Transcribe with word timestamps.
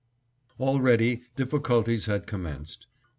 Already, 0.59 1.21
difficulties 1.35 2.07
had 2.07 2.25
commenced. 2.25 2.87